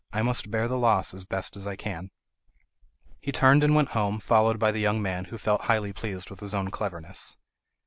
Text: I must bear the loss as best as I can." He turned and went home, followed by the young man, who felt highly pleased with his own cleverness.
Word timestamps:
I 0.11 0.23
must 0.23 0.49
bear 0.49 0.67
the 0.67 0.79
loss 0.79 1.13
as 1.13 1.25
best 1.25 1.55
as 1.55 1.67
I 1.67 1.75
can." 1.75 2.09
He 3.19 3.31
turned 3.31 3.63
and 3.63 3.75
went 3.75 3.89
home, 3.89 4.19
followed 4.19 4.57
by 4.57 4.71
the 4.71 4.79
young 4.79 4.99
man, 4.99 5.25
who 5.25 5.37
felt 5.37 5.65
highly 5.65 5.93
pleased 5.93 6.31
with 6.31 6.39
his 6.39 6.55
own 6.55 6.71
cleverness. 6.71 7.37